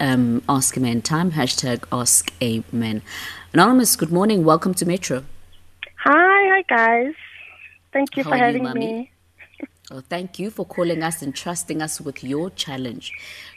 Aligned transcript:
um, 0.00 0.42
Ask 0.48 0.76
a 0.76 0.80
Man 0.80 1.02
time, 1.02 1.32
hashtag 1.32 1.84
Ask 1.92 2.32
a 2.40 2.62
Man. 2.72 3.02
Anonymous, 3.52 3.96
good 3.96 4.12
morning. 4.12 4.44
Welcome 4.44 4.74
to 4.74 4.86
Metro. 4.86 5.24
Hi, 5.98 6.12
hi 6.52 6.62
guys. 6.68 7.14
Thank 7.92 8.16
you 8.16 8.24
How 8.24 8.30
for 8.30 8.36
are 8.36 8.50
you, 8.50 8.64
having 8.64 8.78
me. 8.80 9.10
Oh, 9.88 10.00
thank 10.00 10.40
you 10.40 10.50
for 10.50 10.66
calling 10.66 11.04
us 11.04 11.22
and 11.22 11.32
trusting 11.32 11.80
us 11.80 12.00
with 12.00 12.24
your 12.24 12.50
challenge. 12.50 13.12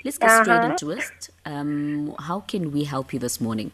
Let's 0.06 0.20
get 0.20 0.30
straight 0.30 0.58
Uh-huh. 0.58 0.72
into 0.74 0.92
it. 0.92 1.30
Um, 1.44 2.14
how 2.20 2.42
can 2.42 2.72
we 2.72 2.84
help 2.84 3.14
you 3.14 3.18
this 3.20 3.42
morning? 3.42 3.72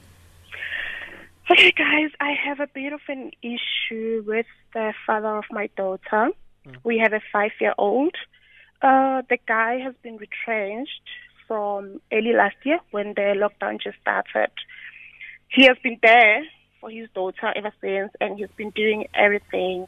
Okay, 1.52 1.72
guys, 1.74 2.12
I 2.22 2.32
have 2.32 2.62
a 2.62 2.68
bit 2.68 2.94
of 2.94 3.02
an 3.10 3.32
issue 3.42 4.24
with 4.26 4.46
the 4.74 4.94
father 5.06 5.36
of 5.38 5.44
my 5.52 5.68
daughter. 5.76 6.30
We 6.86 6.98
have 7.00 7.12
a 7.12 7.22
five 7.32 7.52
year 7.60 7.74
old. 7.78 8.16
Uh, 8.82 9.22
the 9.30 9.38
guy 9.48 9.80
has 9.80 9.94
been 10.02 10.16
retrenched 10.18 11.04
from 11.48 12.02
early 12.12 12.34
last 12.34 12.56
year 12.64 12.80
when 12.92 13.14
the 13.16 13.36
lockdown 13.36 13.82
just 13.82 13.98
started. 14.02 14.52
He 15.50 15.66
has 15.66 15.78
been 15.84 16.00
there 16.02 16.44
for 16.82 16.90
his 16.90 17.08
daughter 17.14 17.54
ever 17.56 17.72
since, 17.82 18.12
and 18.20 18.38
he's 18.38 18.50
been 18.58 18.72
doing 18.72 19.08
everything. 19.14 19.88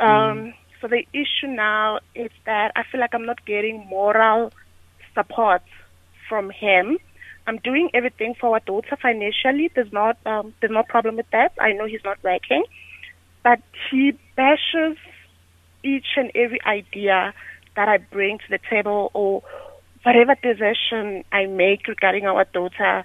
Um, 0.00 0.54
So 0.80 0.86
the 0.86 1.04
issue 1.12 1.48
now 1.48 1.98
is 2.14 2.30
that 2.46 2.72
I 2.76 2.84
feel 2.90 3.00
like 3.00 3.12
I'm 3.14 3.26
not 3.26 3.44
getting 3.44 3.86
moral 3.88 4.52
support 5.14 5.62
from 6.28 6.50
him. 6.50 6.98
I'm 7.46 7.58
doing 7.58 7.90
everything 7.94 8.34
for 8.38 8.54
our 8.54 8.60
daughter 8.60 8.96
financially. 9.00 9.70
There's 9.74 9.92
not 9.92 10.18
um, 10.26 10.54
there's 10.60 10.72
no 10.72 10.84
problem 10.84 11.16
with 11.16 11.26
that. 11.32 11.52
I 11.58 11.72
know 11.72 11.86
he's 11.86 12.04
not 12.04 12.22
working, 12.22 12.64
but 13.42 13.60
he 13.90 14.12
bashes 14.36 14.96
each 15.82 16.10
and 16.16 16.30
every 16.34 16.60
idea 16.64 17.34
that 17.74 17.88
I 17.88 17.98
bring 17.98 18.38
to 18.38 18.48
the 18.50 18.60
table 18.70 19.10
or 19.14 19.42
whatever 20.02 20.34
decision 20.36 21.24
I 21.32 21.46
make 21.46 21.86
regarding 21.88 22.26
our 22.26 22.44
daughter. 22.44 23.04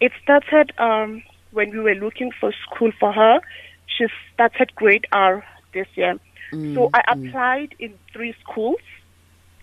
It 0.00 0.12
started 0.22 0.72
um, 0.78 1.22
when 1.50 1.70
we 1.70 1.80
were 1.80 1.94
looking 1.94 2.30
for 2.38 2.52
school 2.64 2.92
for 2.98 3.12
her. 3.12 3.40
She 3.86 4.06
started 4.34 4.74
grade 4.74 5.06
R 5.12 5.44
this 5.72 5.88
year. 5.94 6.18
so 6.52 6.90
I 6.94 7.02
applied 7.08 7.74
in 7.78 7.94
three 8.12 8.34
schools, 8.42 8.80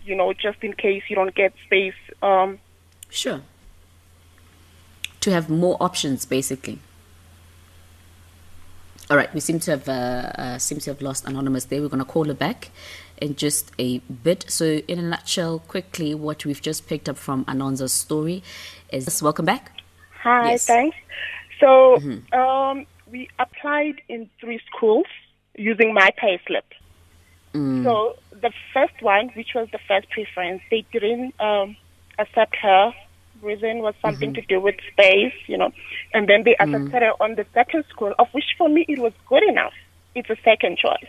you 0.04 0.14
know, 0.14 0.32
just 0.32 0.62
in 0.62 0.72
case 0.74 1.02
you 1.08 1.16
don't 1.16 1.34
get 1.34 1.52
space. 1.64 1.94
Um, 2.22 2.58
Sure. 3.08 3.40
To 5.20 5.30
have 5.30 5.48
more 5.48 5.76
options, 5.80 6.26
basically. 6.26 6.78
All 9.08 9.16
right, 9.16 9.32
we 9.32 9.40
seem 9.40 9.60
to 9.60 9.70
have 9.70 9.88
uh, 9.88 9.92
uh, 10.36 10.58
seem 10.58 10.78
to 10.80 10.90
have 10.90 11.00
lost 11.00 11.26
anonymous 11.26 11.66
there. 11.66 11.80
We're 11.80 11.88
going 11.88 12.04
to 12.04 12.10
call 12.10 12.24
her 12.24 12.34
back 12.34 12.70
in 13.18 13.36
just 13.36 13.72
a 13.78 13.98
bit. 13.98 14.44
So, 14.48 14.64
in 14.64 14.98
a 14.98 15.02
nutshell, 15.02 15.60
quickly, 15.60 16.14
what 16.14 16.44
we've 16.44 16.60
just 16.62 16.86
picked 16.86 17.08
up 17.08 17.16
from 17.16 17.44
Anonza's 17.48 17.92
story 17.92 18.42
is 18.92 19.22
welcome 19.22 19.44
back. 19.44 19.72
Hi, 20.22 20.50
Yes. 20.52 20.66
thanks. 20.66 20.96
So 21.60 21.96
um, 22.32 22.86
we 23.10 23.28
applied 23.38 24.02
in 24.08 24.28
three 24.40 24.60
schools 24.66 25.06
using 25.56 25.94
my 25.94 26.10
payslip. 26.22 26.62
So 27.84 28.16
the 28.32 28.52
first 28.74 29.00
one, 29.00 29.30
which 29.34 29.54
was 29.54 29.66
the 29.72 29.78
first 29.88 30.10
preference, 30.10 30.60
they 30.70 30.84
didn't 30.92 31.32
um, 31.40 31.74
accept 32.18 32.54
her. 32.56 32.92
Reason 33.40 33.78
was 33.78 33.94
something 34.02 34.34
to 34.34 34.42
do 34.42 34.60
with 34.60 34.74
space, 34.92 35.32
you 35.46 35.56
know. 35.56 35.72
And 36.12 36.28
then 36.28 36.42
they 36.44 36.54
accepted 36.56 37.00
her 37.02 37.12
on 37.18 37.36
the 37.36 37.46
second 37.54 37.84
school, 37.88 38.12
of 38.18 38.28
which 38.32 38.44
for 38.58 38.68
me 38.68 38.84
it 38.88 38.98
was 38.98 39.14
good 39.26 39.42
enough. 39.44 39.72
It's 40.14 40.28
a 40.28 40.36
second 40.44 40.76
choice. 40.76 41.08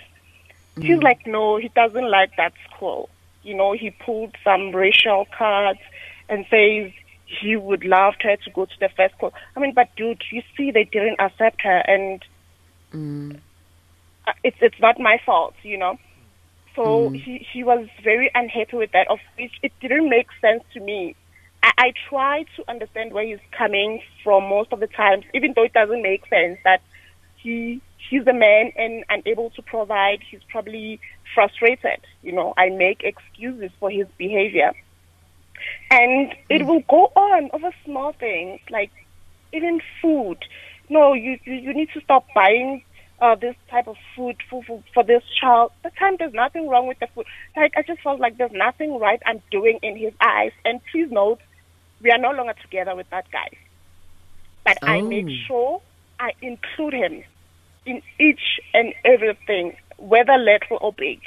He's 0.81 1.02
like, 1.02 1.25
no, 1.25 1.58
he 1.58 1.70
doesn't 1.70 2.09
like 2.09 2.31
that 2.38 2.53
school. 2.70 3.09
You 3.44 3.56
know, 3.56 3.73
he 3.73 3.92
pulled 3.92 4.36
some 4.44 4.75
racial 4.75 5.25
cards 5.38 5.80
and 6.30 6.45
says 6.50 6.92
he 7.25 7.56
would 7.56 7.83
love 7.83 8.16
her 8.22 8.36
to 8.36 8.52
go 8.52 8.66
to 8.66 8.80
the 8.80 8.89
first 8.95 9.16
school. 9.16 9.33
I 9.55 9.59
mean, 9.59 9.73
but 9.73 9.89
dude, 9.95 10.22
you 10.31 10.42
see, 10.55 10.72
they 10.72 10.83
didn't 10.86 11.20
accept 11.20 11.61
her, 11.61 11.78
and 11.88 12.23
uh, 14.28 14.33
it's 14.44 14.58
it's 14.61 14.80
not 14.80 15.00
my 15.00 15.20
fault, 15.25 15.55
you 15.64 15.77
know. 15.77 15.98
So 16.76 17.09
he 17.15 17.45
he 17.52 17.64
was 17.64 17.88
very 18.04 18.30
unhappy 18.36 18.77
with 18.77 18.92
that. 18.92 19.08
Of 19.09 19.20
which 19.38 19.54
it 19.64 19.71
didn't 19.82 20.09
make 20.09 20.27
sense 20.42 20.64
to 20.73 20.80
me. 20.80 21.15
I, 21.64 21.71
I 21.77 21.94
try 22.09 22.45
to 22.55 22.70
understand 22.70 23.14
where 23.14 23.26
he's 23.26 23.39
coming 23.52 24.02
from 24.23 24.44
most 24.48 24.71
of 24.71 24.80
the 24.80 24.88
times, 24.88 25.26
even 25.33 25.54
though 25.55 25.64
it 25.64 25.73
doesn't 25.73 26.02
make 26.02 26.27
sense 26.27 26.59
that 26.64 26.82
he 27.38 27.82
he's 28.09 28.25
a 28.27 28.33
man 28.33 28.71
and 28.77 29.03
unable 29.09 29.49
to 29.52 29.61
provide. 29.61 30.19
He's 30.30 30.41
probably 30.49 30.99
frustrated. 31.33 31.99
You 32.21 32.33
know, 32.33 32.53
I 32.58 32.69
make 32.69 33.03
excuses 33.03 33.71
for 33.80 33.89
his 33.89 34.08
behavior, 34.17 34.71
and 35.91 36.33
it 36.49 36.65
will 36.65 36.81
go 36.89 37.11
on 37.15 37.49
over 37.53 37.71
small 37.85 38.13
things 38.13 38.59
like 38.69 38.91
even 39.53 39.80
food. 40.02 40.37
No, 40.89 41.13
you 41.13 41.37
you, 41.45 41.53
you 41.55 41.73
need 41.73 41.89
to 41.93 42.02
stop 42.02 42.25
buying 42.33 42.83
uh, 43.21 43.35
this 43.35 43.55
type 43.69 43.87
of 43.87 43.95
food 44.15 44.37
for, 44.49 44.64
for 44.64 44.83
for 44.93 45.03
this 45.03 45.23
child. 45.39 45.71
The 45.83 45.91
time 45.97 46.15
there's 46.17 46.33
nothing 46.33 46.67
wrong 46.67 46.87
with 46.87 46.99
the 46.99 47.08
food. 47.14 47.25
Like 47.55 47.73
I 47.75 47.81
just 47.83 48.02
felt 48.02 48.19
like 48.19 48.37
there's 48.37 48.52
nothing 48.53 48.99
right 48.99 49.21
I'm 49.25 49.41
doing 49.52 49.79
in 49.81 49.97
his 49.97 50.14
eyes. 50.21 50.52
And 50.65 50.79
please 50.91 51.09
note, 51.11 51.39
we 52.02 52.11
are 52.11 52.17
no 52.19 52.31
longer 52.31 52.53
together 52.61 52.95
with 52.95 53.09
that 53.09 53.25
guy. 53.31 53.49
But 54.65 54.77
I 54.85 55.02
make 55.02 55.27
Oh. 55.27 55.45
sure 55.47 55.81
I 56.19 56.33
include 56.41 56.93
him 56.93 57.23
in 57.87 58.02
each 58.20 58.59
and 58.73 58.93
everything, 59.05 59.75
whether 59.98 60.37
little 60.37 60.77
or 60.81 60.93
big, 60.93 61.20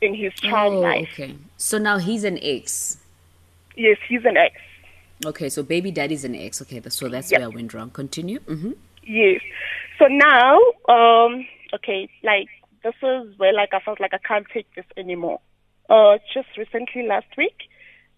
in 0.00 0.14
his 0.14 0.32
child 0.34 0.74
Oh, 0.74 0.80
life. 0.80 1.08
okay. 1.14 1.34
So 1.56 1.78
now 1.78 1.98
he's 1.98 2.24
an 2.24 2.38
ex. 2.42 2.98
Yes, 3.76 3.96
he's 4.08 4.24
an 4.24 4.36
ex. 4.36 4.54
Okay, 5.26 5.48
so 5.48 5.62
baby 5.62 5.90
daddy's 5.90 6.24
an 6.24 6.34
ex. 6.34 6.60
Okay, 6.62 6.80
so 6.88 7.08
that's 7.08 7.30
Yep. 7.32 7.40
where 7.40 7.48
I 7.48 7.54
went 7.54 7.72
wrong. 7.74 7.90
Continue. 7.90 8.40
Mm-hmm. 8.40 8.72
Yes. 9.04 9.40
So 9.98 10.06
now, 10.06 10.58
um, 10.88 11.46
okay, 11.74 12.08
like 12.22 12.48
this 12.82 12.94
is 13.02 13.38
where 13.38 13.52
like 13.52 13.72
I 13.72 13.80
felt 13.80 14.00
like 14.00 14.12
I 14.12 14.18
can't 14.18 14.46
take 14.52 14.66
this 14.74 14.84
anymore. 14.96 15.40
Uh, 15.88 16.18
just 16.32 16.48
recently 16.58 17.06
last 17.06 17.26
week, 17.36 17.56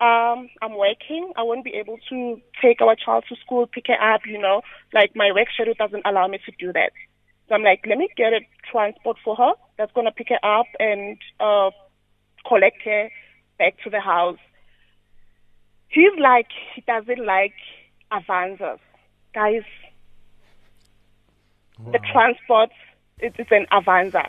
um, 0.00 0.48
I'm 0.60 0.76
working. 0.76 1.32
I 1.36 1.42
won't 1.42 1.64
be 1.64 1.74
able 1.74 1.98
to 2.10 2.40
take 2.60 2.80
our 2.82 2.94
child 2.96 3.24
to 3.28 3.36
school, 3.36 3.66
pick 3.66 3.86
her 3.88 4.14
up. 4.14 4.22
You 4.26 4.38
know, 4.38 4.62
like 4.92 5.14
my 5.16 5.32
work 5.32 5.48
schedule 5.54 5.74
doesn't 5.78 6.02
allow 6.04 6.26
me 6.26 6.38
to 6.44 6.52
do 6.58 6.72
that. 6.72 6.92
So 7.48 7.54
I'm 7.54 7.62
like, 7.62 7.84
let 7.88 7.96
me 7.98 8.08
get 8.16 8.32
a 8.32 8.40
transport 8.70 9.16
for 9.24 9.36
her 9.36 9.52
that's 9.78 9.92
gonna 9.92 10.10
pick 10.12 10.28
her 10.30 10.44
up 10.44 10.66
and 10.80 11.16
uh, 11.40 11.70
collect 12.46 12.82
her 12.84 13.10
back 13.58 13.74
to 13.84 13.90
the 13.90 14.00
house. 14.00 14.38
He's 15.88 16.18
like, 16.20 16.48
he 16.74 16.82
doesn't 16.82 17.24
like 17.24 17.54
Avanzas. 18.12 18.78
Guys, 19.32 19.62
the 21.92 21.98
transport 22.12 22.70
it 23.18 23.34
is 23.38 23.46
an 23.50 23.66
Avanza. 23.72 24.28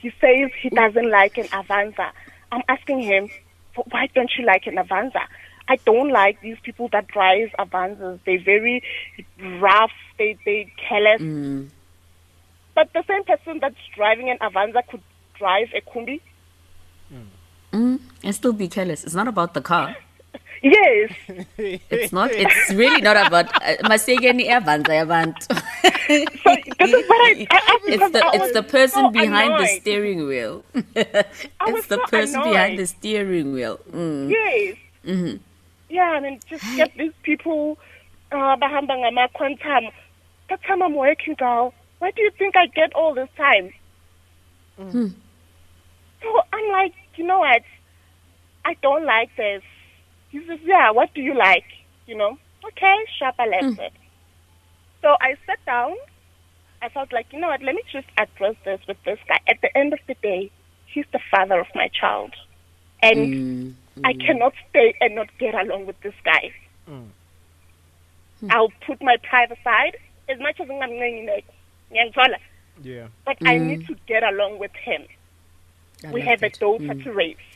He 0.00 0.10
says 0.20 0.50
he 0.60 0.68
doesn't 0.70 1.10
like 1.10 1.36
an 1.38 1.46
Avanza. 1.48 2.10
I'm 2.52 2.62
asking 2.68 3.00
him, 3.02 3.28
"Wh- 3.28 3.32
why 3.90 4.08
don't 4.14 4.30
you 4.38 4.44
like 4.44 4.66
an 4.66 4.76
Avanza? 4.76 5.22
I 5.68 5.76
don't 5.84 6.10
like 6.10 6.40
these 6.40 6.56
people 6.62 6.88
that 6.92 7.08
drive 7.08 7.50
Avanzas. 7.58 8.18
They're 8.24 8.42
very 8.42 8.82
rough. 9.60 9.92
They 10.18 10.36
they 10.44 10.72
careless. 10.88 11.20
But 12.74 12.92
the 12.92 13.04
same 13.06 13.24
person 13.24 13.58
that's 13.60 13.76
driving 13.94 14.30
an 14.30 14.38
Avanza 14.38 14.86
could 14.88 15.02
drive 15.34 15.68
a 15.74 15.80
Kombi. 15.82 16.20
Mm, 17.72 18.00
and 18.22 18.34
still 18.34 18.52
be 18.52 18.68
careless. 18.68 19.04
It's 19.04 19.14
not 19.14 19.28
about 19.28 19.54
the 19.54 19.60
car. 19.60 19.96
Yes. 20.60 21.12
It's 21.56 22.12
not. 22.12 22.32
It's 22.32 22.74
really 22.74 23.00
not 23.00 23.16
about. 23.16 23.46
uh, 23.62 23.76
Masegeni 23.84 24.48
Evanza 24.48 25.02
Avant. 25.02 25.36
So 25.82 26.56
this 26.78 26.92
is 26.92 27.08
what 27.08 27.20
I, 27.20 27.46
I, 27.50 27.58
I 27.58 27.78
It's 27.86 28.10
the 28.10 28.24
I 28.24 28.30
it's 28.34 28.52
the 28.52 28.62
person 28.62 29.04
so 29.04 29.10
behind 29.10 29.58
the 29.60 29.66
steering 29.80 30.26
wheel. 30.26 30.64
it's 30.74 31.86
the 31.86 31.96
so 31.96 32.06
person 32.06 32.42
behind 32.42 32.78
the 32.78 32.86
steering 32.86 33.52
wheel. 33.52 33.78
Mm. 33.92 34.30
Yes. 34.30 34.76
Yeah, 35.88 36.02
I 36.02 36.20
mean, 36.20 36.40
just 36.48 36.64
get 36.76 36.92
these 36.96 37.12
people 37.22 37.78
uh, 38.32 38.56
bahamba 38.56 38.92
ngama-quantum. 38.98 39.90
That 40.48 40.62
time 40.64 40.82
I'm 40.82 40.94
working, 40.94 41.34
girl. 41.34 41.72
Why 41.98 42.10
do 42.10 42.22
you 42.22 42.30
think 42.38 42.56
I 42.56 42.66
get 42.66 42.92
all 42.94 43.14
this 43.14 43.28
time? 43.36 43.72
So 46.22 46.28
I'm 46.52 46.68
like, 46.72 46.94
you 47.16 47.26
know 47.26 47.40
what? 47.40 47.62
I 48.64 48.74
don't 48.82 49.04
like 49.04 49.34
this. 49.36 49.62
He 50.30 50.44
says, 50.46 50.58
yeah, 50.62 50.90
what 50.90 51.12
do 51.14 51.22
you 51.22 51.34
like? 51.34 51.64
You 52.06 52.16
know? 52.16 52.38
Okay, 52.66 52.96
sharp, 53.18 53.34
I 53.38 53.46
left 53.46 53.78
it. 53.78 53.92
So 55.08 55.16
I 55.22 55.36
sat 55.46 55.58
down. 55.64 55.94
I 56.82 56.90
felt 56.90 57.14
like, 57.14 57.32
you 57.32 57.40
know 57.40 57.48
what, 57.48 57.62
let 57.62 57.74
me 57.74 57.82
just 57.90 58.06
address 58.18 58.56
this 58.66 58.78
with 58.86 59.02
this 59.06 59.18
guy. 59.26 59.40
At 59.48 59.58
the 59.62 59.74
end 59.76 59.94
of 59.94 60.00
the 60.06 60.14
day, 60.22 60.50
he's 60.84 61.06
the 61.12 61.18
father 61.30 61.58
of 61.58 61.66
my 61.74 61.88
child. 61.88 62.34
And 63.02 63.18
Mm. 63.34 63.74
I 64.04 64.12
cannot 64.12 64.52
stay 64.68 64.92
and 65.00 65.14
not 65.14 65.28
get 65.38 65.54
along 65.54 65.86
with 65.86 65.98
this 66.02 66.12
guy. 66.24 66.52
I'll 68.50 68.70
put 68.86 69.02
my 69.02 69.16
pride 69.28 69.50
aside 69.50 69.96
as 70.28 70.38
much 70.40 70.60
as 70.60 70.68
I'm 70.68 70.78
ngiyangithola, 71.00 72.36
Yeah. 72.82 73.08
but 73.24 73.38
I 73.46 73.56
need 73.56 73.86
to 73.86 73.94
get 74.06 74.22
along 74.22 74.58
with 74.58 74.74
him. 74.88 75.02
I 76.04 76.12
we 76.12 76.20
like 76.20 76.28
have 76.28 76.42
a 76.42 76.50
that. 76.50 76.58
daughter 76.60 76.94
to 77.04 77.12
raise. 77.12 77.46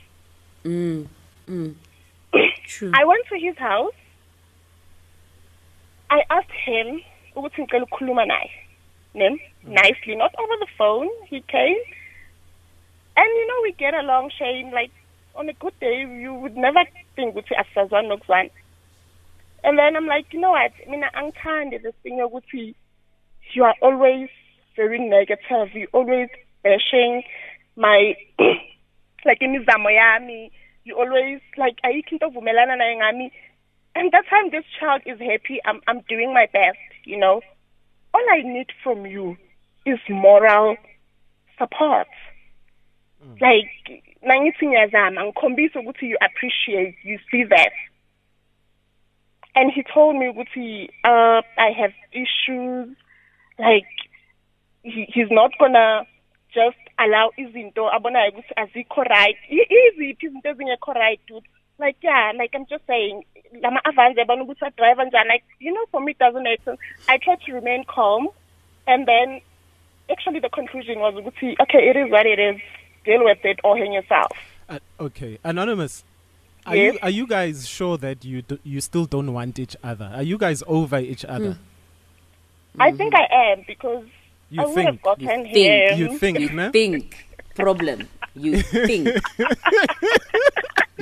Mm. 0.64 1.06
Mm. 1.46 1.74
True. 2.66 2.92
I 2.94 3.04
went 3.04 3.26
to 3.26 3.38
his 3.38 3.58
house. 3.58 3.94
I 6.10 6.24
asked 6.30 6.58
him 6.64 7.02
ukuthi 7.34 7.62
ngicela 7.62 7.84
ukukhuluma 7.84 8.24
naye. 8.24 8.50
Ne? 9.14 9.38
Nicely, 9.64 10.16
not 10.16 10.34
over 10.38 10.56
the 10.60 10.66
phone. 10.78 11.08
He 11.28 11.40
came. 11.42 11.76
And 13.16 13.28
you 13.28 13.46
know 13.46 13.60
we 13.62 13.72
get 13.72 13.94
along, 13.94 14.30
Shane, 14.38 14.70
like 14.70 14.90
on 15.34 15.48
a 15.48 15.52
good 15.52 15.78
day 15.80 16.00
you 16.00 16.34
would 16.34 16.56
never 16.56 16.84
think 17.16 17.34
ukuthi 17.34 17.54
asazwana 17.54 18.08
nokuzwana. 18.08 18.50
And 19.64 19.78
then 19.78 19.96
I'm 19.96 20.06
like, 20.06 20.32
you 20.32 20.40
know 20.40 20.50
what? 20.50 20.72
Mina 20.88 21.10
angithandi 21.14 21.82
this 21.82 21.94
thing 22.02 22.18
yokuthi 22.18 22.74
you 23.54 23.64
are 23.64 23.74
always 23.82 24.28
very 24.76 24.98
negative. 24.98 25.74
You 25.74 25.88
always 25.92 26.28
bashing 26.62 27.22
my 27.76 28.14
like 29.24 29.40
imizamo 29.40 29.90
yami. 29.90 30.50
You 30.84 30.96
always 30.96 31.40
like 31.56 31.76
ayikho 31.84 32.12
into 32.12 32.26
ovumelana 32.26 32.76
nayo 32.76 32.96
ngami. 32.96 33.30
And 33.94 34.10
that 34.12 34.26
time 34.28 34.50
this 34.50 34.64
child 34.80 35.02
is 35.06 35.18
happy. 35.18 35.60
I'm 35.64 35.80
I'm 35.86 36.00
doing 36.08 36.32
my 36.32 36.46
best, 36.52 36.78
you 37.04 37.18
know. 37.18 37.40
All 38.14 38.26
I 38.30 38.42
need 38.42 38.66
from 38.82 39.06
you 39.06 39.36
is 39.86 39.98
moral 40.08 40.76
support. 41.58 42.08
Like 43.40 44.02
nangithi 44.22 44.66
ngiyazama 44.66 45.24
ngikhombisa 45.24 45.80
ukuthi 45.80 46.08
you 46.10 46.18
appreciate, 46.20 46.96
you 47.04 47.18
see 47.30 47.44
that. 47.44 47.72
And 49.54 49.72
he 49.72 49.82
told 49.82 50.16
me 50.16 50.26
ukuthi 50.28 50.88
uh 51.04 51.42
I 51.56 51.70
have 51.80 51.94
issues 52.12 52.96
like 53.58 53.86
he, 54.82 55.06
he's 55.14 55.30
not 55.30 55.50
gonna 55.58 56.06
just 56.54 56.78
allow 56.98 57.30
izinto 57.36 57.90
abonayo 57.92 58.30
ukuthi 58.30 58.52
azikho 58.56 59.02
right 59.04 59.36
I- 59.50 59.88
iziphi 59.88 60.26
izinto 60.26 60.48
ezingekho 60.48 60.92
right 60.92 61.20
dude 61.26 61.48
like 61.78 61.96
yeah 62.02 62.32
like 62.36 62.50
i'm 62.54 62.66
just 62.66 62.86
saying 62.86 63.24
lama 63.62 63.80
avans 63.84 64.16
yabona 64.18 64.42
ukuthi 64.42 64.64
adrive 64.64 65.04
njani 65.04 65.28
like 65.32 65.44
you 65.60 65.72
know 65.74 65.86
for 65.90 66.00
me 66.00 66.12
it 66.12 66.18
doesn't 66.18 66.42
make 66.42 66.62
sense 66.64 66.78
i 67.08 67.18
try 67.18 67.36
to 67.36 67.52
remain 67.52 67.84
calm 67.84 68.28
and 68.86 69.06
then 69.06 69.40
actually 70.12 70.40
the 70.40 70.48
conclusion 70.48 70.98
was 70.98 71.14
okay 71.60 71.90
it 71.90 71.96
is 71.96 72.10
what 72.10 72.26
it 72.26 72.38
is 72.38 72.56
deal 73.04 73.24
with 73.24 73.44
it 73.44 73.58
or 73.64 73.78
hang 73.78 73.92
yourself 73.92 74.32
Uh, 74.68 74.78
okay, 75.00 75.38
anonymous. 75.44 76.04
Are 76.64 76.76
Yes? 76.76 76.94
you 76.94 76.98
are 77.02 77.10
you 77.10 77.26
guys 77.26 77.68
sure 77.68 77.98
that 77.98 78.24
you 78.24 78.42
do, 78.42 78.58
you 78.64 78.80
still 78.80 79.04
don't 79.06 79.32
want 79.34 79.58
each 79.58 79.76
other? 79.82 80.08
Are 80.14 80.22
you 80.22 80.38
guys 80.38 80.62
over 80.66 80.98
each 81.00 81.24
other? 81.24 81.56
i 82.78 82.92
think 82.92 83.12
i 83.14 83.26
am 83.52 83.64
because 83.66 84.04
You 84.50 84.62
i 84.62 84.66
would 84.66 84.84
have 84.84 85.02
gotten 85.02 85.44
You 85.46 85.52
think? 85.52 85.90
him 85.90 85.98
You 85.98 86.18
think, 86.18 86.40
You 86.40 86.48
no? 86.50 86.70
think. 86.70 87.26
Problem. 87.54 88.08
You 88.34 88.62
think. 88.62 89.08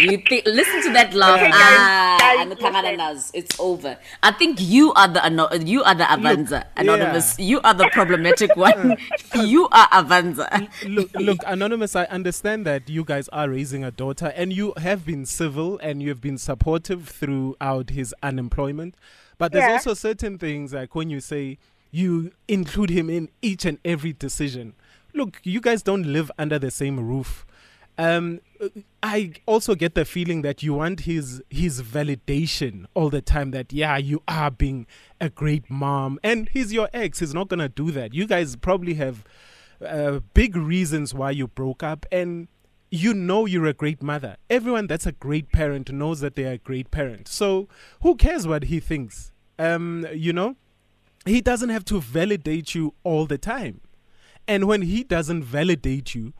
you 0.01 0.19
think. 0.29 0.47
Listen 0.47 0.83
to 0.83 0.93
that 0.93 1.15
laugh. 1.15 1.37
Okay, 1.41 1.51
guys, 1.51 1.61
ah, 1.61 2.17
guys, 2.21 2.39
and 2.41 2.51
the 2.53 2.57
Tangana 2.57 2.83
listen. 2.83 2.97
knows. 2.99 3.31
It's 3.35 3.61
over. 3.61 3.97
I 4.23 4.33
think 4.33 4.59
you 4.61 4.93
are 4.95 5.09
the 5.09 5.25
ano- 5.25 5.53
you 5.53 5.83
are 5.83 5.95
the 5.95 6.05
Avanza 6.05 6.65
anonymous. 6.77 7.39
yeah. 7.39 7.45
You 7.47 7.61
are 7.63 7.75
the 7.75 7.89
problematic 7.93 8.57
one. 8.57 8.97
you 9.45 9.69
are 9.73 9.89
Avanza. 9.89 10.69
look, 10.89 11.11
look, 11.15 11.39
anonymous. 11.47 11.95
I 11.97 12.05
understand 12.05 12.67
that 12.67 12.89
you 12.89 13.05
guys 13.05 13.29
are 13.29 13.49
raising 13.51 13.85
a 13.85 13.91
daughter, 13.91 14.33
and 14.37 14.53
you 14.53 14.73
have 14.77 15.05
been 15.07 15.27
civil 15.27 15.79
and 15.79 16.03
you 16.03 16.09
have 16.11 16.21
been 16.21 16.39
supportive 16.39 17.09
throughout 17.09 17.91
his 17.91 18.15
unemployment. 18.23 18.95
But 19.39 19.53
there's 19.53 19.65
Yeah. 19.67 19.73
also 19.73 19.95
certain 19.95 20.39
things 20.39 20.73
like 20.75 20.95
when 20.95 21.11
you 21.11 21.21
say 21.21 21.59
you 21.91 22.31
include 22.47 22.91
him 22.91 23.09
in 23.11 23.29
each 23.43 23.65
and 23.65 23.79
every 23.85 24.13
decision. 24.13 24.75
Look, 25.13 25.41
you 25.43 25.61
guys 25.61 25.83
don't 25.83 26.05
live 26.05 26.31
under 26.39 26.59
the 26.59 26.71
same 26.71 27.01
roof. 27.01 27.45
Um, 28.01 28.41
I 29.03 29.33
also 29.45 29.75
get 29.75 29.95
the 29.95 30.07
feeling 30.07 30.41
that 30.41 30.63
you 30.63 30.73
want 30.73 31.01
his 31.01 31.43
his 31.51 31.83
validation 31.83 32.87
all 32.95 33.11
the 33.11 33.21
time. 33.21 33.51
That 33.51 33.75
yeah, 33.75 33.99
you 33.99 34.23
are 34.27 34.51
being 34.51 34.87
a 35.21 35.29
great 35.29 35.69
mom, 35.69 36.19
and 36.25 36.49
he's 36.49 36.73
your 36.73 36.89
ex. 36.95 37.19
He's 37.19 37.35
not 37.35 37.49
gonna 37.49 37.69
do 37.69 37.91
that. 37.91 38.15
You 38.15 38.27
guys 38.27 38.57
probably 38.57 38.95
have 38.95 39.23
uh, 39.87 40.21
big 40.33 40.57
reasons 40.57 41.13
why 41.13 41.33
you 41.33 41.47
broke 41.47 41.83
up, 41.83 42.07
and 42.11 42.49
you 42.91 43.13
know 43.13 43.45
you're 43.45 43.67
a 43.67 43.75
great 43.75 44.03
mother. 44.03 44.39
Everyone 44.49 44.87
that's 44.87 45.05
a 45.05 45.13
great 45.13 45.53
parent 45.53 45.93
knows 45.93 46.21
that 46.21 46.37
they're 46.37 46.55
a 46.55 46.59
great 46.59 46.91
parent. 46.91 47.29
So 47.29 47.69
who 48.01 48.15
cares 48.15 48.47
what 48.47 48.65
he 48.65 48.81
thinks? 48.81 49.31
Um, 49.59 50.07
you 50.15 50.33
know, 50.33 50.57
he 51.27 51.43
doesn't 51.43 51.69
have 51.69 51.85
to 51.87 52.01
validate 52.01 52.75
you 52.75 52.95
all 53.05 53.27
the 53.27 53.37
time. 53.37 53.83
And 54.49 54.67
when 54.67 54.83
he 54.83 55.05
doesn't 55.05 55.45
validate 55.45 56.15
you, 56.15 56.33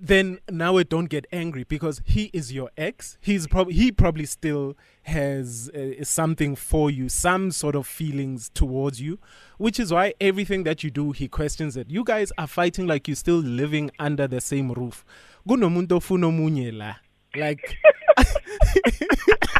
then 0.00 0.38
now 0.50 0.76
it 0.76 0.88
don't 0.88 1.06
get 1.06 1.26
angry 1.32 1.64
because 1.64 2.02
he 2.04 2.30
is 2.32 2.52
your 2.52 2.70
ex. 2.76 3.16
He's 3.20 3.46
probably 3.46 3.74
he 3.74 3.92
probably 3.92 4.26
still 4.26 4.76
has 5.04 5.70
uh, 5.70 6.04
something 6.04 6.56
for 6.56 6.90
you, 6.90 7.08
some 7.08 7.50
sort 7.50 7.74
of 7.74 7.86
feelings 7.86 8.50
towards 8.52 9.00
you, 9.00 9.18
which 9.58 9.78
is 9.80 9.92
why 9.92 10.14
everything 10.20 10.64
that 10.64 10.82
you 10.84 10.90
do, 10.90 11.12
he 11.12 11.28
questions 11.28 11.76
it. 11.76 11.90
You 11.90 12.04
guys 12.04 12.32
are 12.38 12.46
fighting 12.46 12.86
like 12.86 13.08
you're 13.08 13.14
still 13.16 13.36
living 13.38 13.90
under 13.98 14.26
the 14.26 14.40
same 14.40 14.72
roof. 14.72 15.04
Kunomuntu 15.48 15.88
ofuna 16.00 16.26
omunye 16.26 16.76
la. 16.76 16.94
Like 17.34 17.76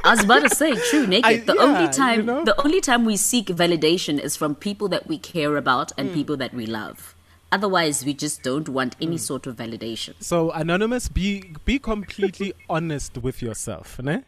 I 0.04 0.10
was 0.10 0.22
about 0.24 0.42
to 0.48 0.54
say, 0.54 0.74
true, 0.90 1.06
naked. 1.08 1.24
I- 1.24 1.36
the 1.38 1.54
yeah, 1.54 1.62
only 1.62 1.82
you 1.82 1.88
time, 1.92 2.26
know? 2.26 2.44
the 2.44 2.60
only 2.64 2.80
time 2.80 3.04
we 3.04 3.16
seek 3.16 3.46
validation 3.48 4.18
is 4.20 4.36
from 4.36 4.54
people 4.54 4.88
that 4.88 5.06
we 5.08 5.18
care 5.18 5.56
about 5.56 5.90
and 5.98 6.12
people 6.12 6.36
that 6.36 6.54
we 6.54 6.66
love. 6.66 7.15
Otherwise, 7.56 8.05
we 8.05 8.12
just 8.12 8.43
don't 8.43 8.69
want 8.69 8.94
Hmm. 8.99 9.05
any 9.08 9.17
sort 9.17 9.47
of 9.47 9.56
validation. 9.56 10.14
So 10.20 10.50
anonymous, 10.50 11.08
be 11.08 11.29
be 11.64 11.79
completely 11.79 12.53
honest 12.69 13.17
with 13.26 13.41
yourself, 13.41 13.99
ne? 14.03 14.25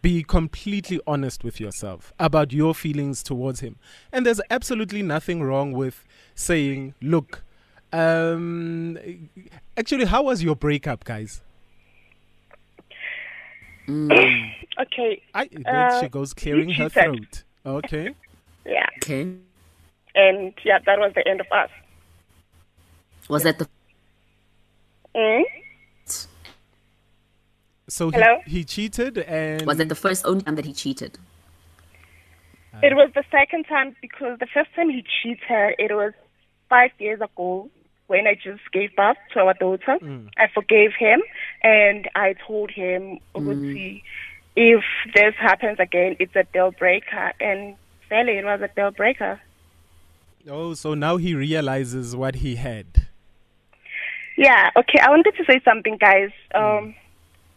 Be 0.00 0.22
completely 0.22 0.98
honest 1.06 1.44
with 1.44 1.60
yourself 1.60 2.12
about 2.18 2.52
your 2.52 2.72
feelings 2.74 3.22
towards 3.22 3.60
him. 3.60 3.76
And 4.12 4.24
there's 4.24 4.40
absolutely 4.48 5.02
nothing 5.02 5.42
wrong 5.42 5.72
with 5.72 6.04
saying, 6.34 6.94
"Look, 7.02 7.42
um, 7.92 8.96
actually, 9.76 10.06
how 10.06 10.22
was 10.22 10.42
your 10.42 10.56
breakup, 10.56 11.04
guys?" 11.04 11.42
okay 14.84 15.20
I 15.34 15.48
there 15.52 15.90
Uh, 15.90 16.00
she 16.00 16.08
goes 16.08 16.32
clearing 16.34 16.70
her 16.80 16.88
cheated. 16.88 16.92
throat. 17.04 17.44
Okay. 17.66 18.14
yeah 18.66 18.88
Okay. 19.02 19.22
and 20.14 20.52
yeah 20.64 20.78
that 20.86 20.98
was 20.98 21.12
the 21.14 21.26
end 21.28 21.40
of 21.40 21.46
us 21.52 21.70
Was 23.28 23.42
that 23.42 23.58
the 23.58 23.68
mm? 25.14 25.42
So 27.88 28.10
Hello? 28.10 28.40
he, 28.44 28.58
he 28.58 28.64
cheated 28.64 29.18
and 29.18 29.66
was 29.66 29.78
that 29.78 29.88
the 29.88 29.94
first 29.94 30.26
only 30.26 30.42
time 30.42 30.56
that 30.56 30.64
he 30.64 30.72
cheated? 30.72 31.18
Uh, 32.74 32.80
it 32.82 32.94
was 32.94 33.10
the 33.14 33.24
second 33.30 33.64
time 33.64 33.96
because 34.02 34.38
the 34.38 34.46
first 34.52 34.70
time 34.74 34.90
he 34.90 35.02
cheated, 35.22 35.74
it 35.78 35.90
was 35.94 36.12
five 36.68 36.90
years 36.98 37.20
ago 37.20 37.70
when 38.06 38.26
I 38.26 38.34
just 38.34 38.60
gave 38.72 38.94
birth 38.94 39.16
to 39.34 39.40
our 39.40 39.54
daughter. 39.54 39.98
Mm. 40.02 40.28
I 40.36 40.48
forgave 40.52 40.92
him 40.98 41.22
and 41.62 42.08
I 42.14 42.34
told 42.46 42.70
him, 42.70 43.20
"Ukuthi, 43.34 44.02
mm. 44.02 44.02
if 44.56 44.84
this 45.14 45.34
happens 45.38 45.78
again, 45.80 46.16
it's 46.18 46.36
a 46.36 46.44
deal 46.44 46.70
breaker. 46.70 47.32
And 47.40 47.76
fairly, 48.08 48.38
it 48.38 48.44
was 48.44 48.60
a 48.62 48.68
deal 48.68 48.90
breaker. 48.90 49.40
Oh, 50.48 50.74
so 50.74 50.94
now 50.94 51.16
he 51.16 51.34
realizes 51.34 52.14
what 52.16 52.36
he 52.36 52.56
had. 52.56 53.07
Yeah, 54.38 54.70
okay. 54.76 55.00
I 55.00 55.10
wanted 55.10 55.34
to 55.36 55.44
say 55.44 55.60
something, 55.64 55.98
guys. 55.98 56.30
Um, 56.54 56.94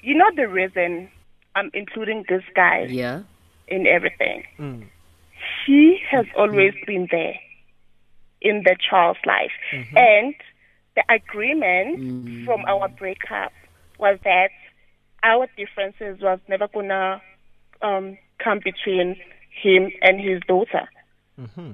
You 0.02 0.16
know 0.16 0.32
the 0.36 0.48
reason 0.48 1.10
I'm 1.56 1.70
including 1.76 2.26
this 2.28 2.42
guy 2.56 2.88
Yeah. 2.90 3.22
in 3.68 3.86
everything. 3.86 4.46
Hmm. 4.58 4.82
He 5.66 6.02
has 6.10 6.26
hmm. 6.34 6.40
always 6.42 6.74
been 6.88 7.08
there 7.12 7.38
in 8.42 8.64
the 8.64 8.76
child's 8.90 9.20
life. 9.28 9.52
Mm-hmm. 9.72 9.98
And 9.98 10.36
the 10.96 11.04
agreement 11.14 12.00
mm. 12.00 12.46
from 12.46 12.66
our 12.66 12.90
breakup 12.90 13.54
was 14.00 14.18
that 14.24 14.50
our 15.22 15.48
differences 15.56 16.20
was 16.20 16.40
never 16.50 16.68
gonna 16.68 17.22
um, 17.84 18.18
come 18.44 18.60
between 18.64 19.16
him 19.62 19.92
and 20.02 20.20
his 20.20 20.42
daughter. 20.48 20.90
Mm-hmm. 21.40 21.74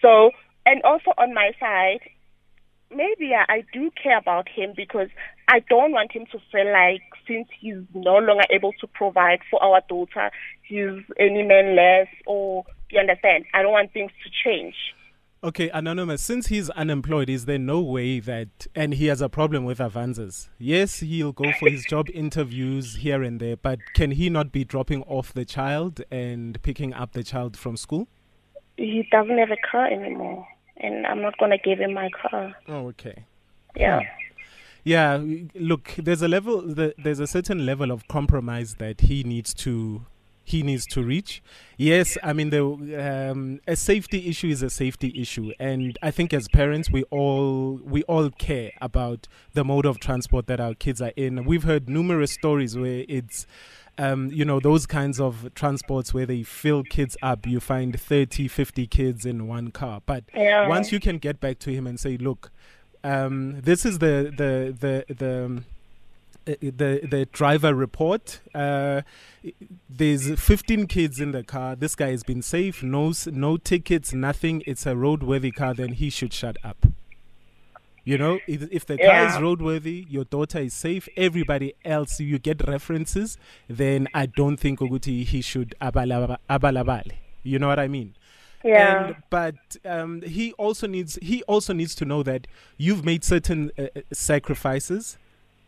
So, 0.00 0.30
and 0.64 0.80
also 0.82 1.10
on 1.18 1.34
my 1.34 1.50
side, 1.58 2.00
maybe 2.94 3.32
I, 3.34 3.44
I 3.52 3.64
do 3.72 3.90
care 4.02 4.18
about 4.18 4.48
him 4.48 4.72
because 4.76 5.08
I 5.48 5.60
don't 5.68 5.92
want 5.92 6.12
him 6.12 6.26
to 6.32 6.38
feel 6.50 6.70
like 6.72 7.02
since 7.26 7.48
he's 7.60 7.82
no 7.94 8.18
longer 8.18 8.44
able 8.50 8.72
to 8.80 8.86
provide 8.86 9.40
for 9.50 9.62
our 9.62 9.80
daughter, 9.88 10.30
he's 10.62 11.02
any 11.18 11.42
man 11.42 11.76
less 11.76 12.08
or 12.26 12.64
you 12.92 13.00
understand? 13.00 13.46
I 13.54 13.62
don't 13.62 13.72
want 13.72 13.92
things 13.92 14.12
to 14.22 14.30
change. 14.44 14.74
Okay, 15.44 15.70
Anonymous, 15.70 16.22
since 16.22 16.46
he's 16.46 16.70
unemployed, 16.70 17.28
is 17.28 17.46
there 17.46 17.58
no 17.58 17.80
way 17.80 18.20
that, 18.20 18.68
and 18.76 18.94
he 18.94 19.06
has 19.06 19.20
a 19.20 19.28
problem 19.28 19.64
with 19.64 19.78
Avanzas? 19.78 20.48
Yes, 20.56 21.00
he'll 21.00 21.32
go 21.32 21.50
for 21.58 21.68
his 21.68 21.84
job 21.84 22.08
interviews 22.14 22.96
here 22.96 23.24
and 23.24 23.40
there, 23.40 23.56
but 23.56 23.80
can 23.94 24.12
he 24.12 24.30
not 24.30 24.52
be 24.52 24.62
dropping 24.62 25.02
off 25.02 25.32
the 25.32 25.44
child 25.44 26.00
and 26.12 26.62
picking 26.62 26.94
up 26.94 27.12
the 27.12 27.24
child 27.24 27.56
from 27.56 27.76
school? 27.76 28.06
He 28.76 29.08
doesn't 29.10 29.36
have 29.36 29.50
a 29.50 29.56
car 29.68 29.86
anymore, 29.88 30.46
and 30.76 31.06
I'm 31.06 31.20
not 31.22 31.38
gonna 31.38 31.58
give 31.58 31.78
him 31.78 31.94
my 31.94 32.10
car. 32.10 32.54
Oh, 32.68 32.88
okay. 32.88 33.24
Yeah. 33.76 34.00
Yeah, 34.84 35.22
look, 35.54 35.94
there's 35.96 36.22
a 36.22 36.28
level, 36.28 36.62
there's 36.64 37.20
a 37.20 37.26
certain 37.26 37.64
level 37.64 37.92
of 37.92 38.08
compromise 38.08 38.74
that 38.76 39.02
he 39.02 39.22
needs 39.22 39.54
to 39.54 40.04
he 40.44 40.62
needs 40.62 40.86
to 40.86 41.02
reach. 41.02 41.42
Yes, 41.76 42.18
I 42.22 42.32
mean 42.32 42.50
the 42.50 43.30
um, 43.30 43.60
a 43.66 43.76
safety 43.76 44.28
issue 44.28 44.48
is 44.48 44.62
a 44.62 44.70
safety 44.70 45.12
issue, 45.16 45.52
and 45.58 45.98
I 46.02 46.10
think 46.10 46.32
as 46.32 46.48
parents 46.48 46.90
we 46.90 47.02
all 47.04 47.80
we 47.84 48.02
all 48.04 48.30
care 48.30 48.72
about 48.80 49.28
the 49.54 49.64
mode 49.64 49.86
of 49.86 49.98
transport 50.00 50.46
that 50.46 50.60
our 50.60 50.74
kids 50.74 51.00
are 51.00 51.12
in. 51.16 51.44
We've 51.44 51.64
heard 51.64 51.88
numerous 51.88 52.32
stories 52.32 52.76
where 52.76 53.04
it's. 53.08 53.46
Um, 53.98 54.30
you 54.32 54.46
know 54.46 54.58
those 54.58 54.86
kinds 54.86 55.20
of 55.20 55.52
transports 55.54 56.14
where 56.14 56.24
they 56.24 56.44
fill 56.44 56.82
kids 56.82 57.14
up 57.20 57.46
you 57.46 57.60
find 57.60 58.00
30 58.00 58.48
50 58.48 58.86
kids 58.86 59.26
in 59.26 59.46
one 59.46 59.70
car 59.70 60.00
but 60.06 60.24
yeah. 60.34 60.66
once 60.66 60.92
you 60.92 60.98
can 60.98 61.18
get 61.18 61.40
back 61.40 61.58
to 61.58 61.70
him 61.70 61.86
and 61.86 62.00
say 62.00 62.16
look 62.16 62.50
um, 63.04 63.60
this 63.60 63.84
is 63.84 63.98
the 63.98 64.32
the 64.34 64.74
the 64.80 65.14
the 65.14 65.62
the 66.44 67.00
the 67.08 67.28
driver 67.32 67.74
report. 67.74 68.40
Uh, 68.54 69.02
there's 69.88 70.38
15 70.40 70.86
kids 70.86 71.20
in 71.20 71.32
the 71.32 71.42
car. 71.42 71.74
This 71.76 71.94
guy 71.94 72.10
has 72.10 72.22
been 72.22 72.42
safe. 72.42 72.82
No 72.82 73.12
no 73.30 73.56
tickets. 73.56 74.12
Nothing. 74.12 74.62
It's 74.66 74.86
a 74.86 74.90
roadworthy 74.94 75.54
car. 75.54 75.74
Then 75.74 75.92
he 75.92 76.10
should 76.10 76.32
shut 76.32 76.56
up. 76.64 76.86
You 78.04 78.18
know, 78.18 78.40
if, 78.48 78.62
if 78.72 78.84
the 78.86 78.96
Yeah. 78.98 79.28
car 79.28 79.36
is 79.36 79.42
roadworthy, 79.42 80.04
your 80.10 80.24
daughter 80.24 80.58
is 80.58 80.74
safe. 80.74 81.08
Everybody 81.16 81.74
else, 81.84 82.18
you 82.18 82.40
get 82.40 82.66
references. 82.66 83.38
Then 83.68 84.08
I 84.12 84.26
don't 84.26 84.56
think 84.56 84.80
Oguti 84.80 85.24
he 85.24 85.40
should 85.40 85.74
abalaba- 85.80 86.38
abalabale. 86.50 87.12
You 87.44 87.60
know 87.60 87.68
what 87.68 87.78
I 87.78 87.86
mean? 87.86 88.14
Yeah. 88.64 89.06
And, 89.06 89.16
but 89.30 89.54
um, 89.84 90.22
he 90.22 90.52
also 90.54 90.86
needs 90.88 91.18
he 91.22 91.42
also 91.44 91.72
needs 91.72 91.94
to 91.96 92.04
know 92.04 92.22
that 92.24 92.46
you've 92.76 93.04
made 93.04 93.22
certain 93.24 93.70
uh, 93.78 93.82
uh, 93.82 94.00
sacrifices 94.12 95.16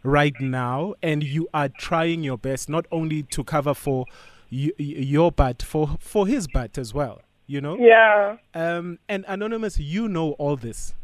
right 0.05 0.39
now, 0.41 0.95
and 1.03 1.25
you 1.25 1.49
are 1.53 1.69
trying 1.69 2.23
your 2.23 2.39
best 2.39 2.69
not 2.69 2.87
only 2.93 3.25
to 3.25 3.43
cover 3.43 3.75
for 3.75 4.07
y- 4.53 4.71
your 4.79 5.33
butt, 5.33 5.63
for 5.63 5.97
for 5.99 6.27
his 6.29 6.47
butt 6.47 6.79
as 6.79 6.95
well. 6.95 7.21
You 7.47 7.61
know. 7.61 7.77
yeah. 7.79 8.37
Um, 8.55 8.99
and 9.09 9.25
anonymous, 9.29 9.79
you 9.79 10.09
know 10.09 10.33
all 10.33 10.57
this. 10.57 10.95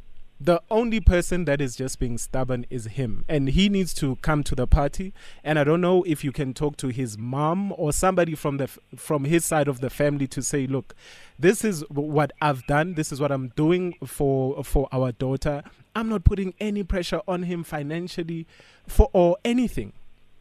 The 0.43 0.63
only 0.71 1.01
person 1.01 1.45
that 1.45 1.61
is 1.61 1.77
just 1.77 1.99
being 1.99 2.17
stubborn 2.17 2.65
is 2.71 2.87
him, 2.87 3.27
and 3.29 3.51
he 3.51 3.69
needs 3.69 3.93
to 3.95 4.17
come 4.17 4.43
to 4.45 4.55
the 4.55 4.67
party. 4.67 5.13
And 5.45 5.59
I 5.59 5.65
don't 5.65 5.83
know 5.83 6.03
if 6.05 6.25
you 6.25 6.33
can 6.33 6.55
talk 6.55 6.79
to 6.79 6.89
his 6.89 7.19
mom 7.19 7.75
or 7.77 7.93
somebody 7.93 8.35
from 8.35 8.57
the 8.57 8.67
from 8.97 9.25
his 9.27 9.45
side 9.45 9.69
of 9.69 9.81
the 9.81 9.91
family 9.91 10.27
to 10.29 10.43
say, 10.43 10.67
look, 10.67 10.95
this 11.39 11.63
is 11.63 11.85
what 11.91 12.33
I've 12.41 12.67
done. 12.67 12.95
This 12.95 13.13
is 13.13 13.21
what 13.21 13.31
I'm 13.31 13.49
doing 13.49 13.97
for 14.07 14.65
for 14.65 14.89
our 14.93 15.13
daughter. 15.13 15.63
I'm 15.95 16.09
not 16.09 16.25
putting 16.25 16.55
any 16.59 16.85
pressure 16.85 17.21
on 17.29 17.43
him 17.43 17.63
financially, 17.63 18.47
for 18.87 19.11
or 19.13 19.37
anything. 19.45 19.93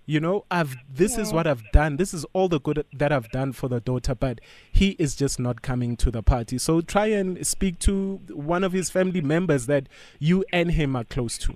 You 0.09 0.19
know, 0.19 0.43
I've 0.49 0.75
this 0.91 1.19
is 1.19 1.31
what 1.31 1.45
I've 1.45 1.61
done. 1.71 1.97
This 1.97 2.15
is 2.15 2.25
all 2.33 2.49
the 2.49 2.59
good 2.59 2.83
that 2.93 3.11
I've 3.11 3.29
done 3.29 3.51
for 3.51 3.67
the 3.69 3.79
daughter, 3.79 4.15
but 4.15 4.41
he 4.71 4.95
is 4.97 5.15
just 5.15 5.39
not 5.39 5.61
coming 5.61 5.95
to 5.97 6.09
the 6.09 6.23
party. 6.23 6.57
So 6.57 6.81
try 6.81 7.05
and 7.05 7.45
speak 7.45 7.77
to 7.81 8.19
one 8.33 8.63
of 8.63 8.71
his 8.71 8.89
family 8.89 9.21
members 9.21 9.67
that 9.67 9.85
you 10.17 10.43
and 10.51 10.71
him 10.71 10.95
are 10.95 11.03
close 11.03 11.37
to. 11.37 11.53